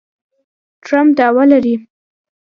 ټرمپ 0.83 1.09
دعوه 1.19 1.43
لري 1.51 1.75